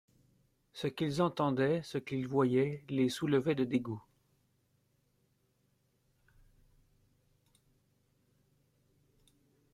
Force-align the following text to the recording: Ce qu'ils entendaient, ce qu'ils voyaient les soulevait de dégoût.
Ce 0.73 0.87
qu'ils 0.87 1.21
entendaient, 1.21 1.83
ce 1.83 1.99
qu'ils 1.99 2.27
voyaient 2.27 2.83
les 2.89 3.07
soulevait 3.07 3.53
de 3.53 3.63
dégoût. 3.65 4.01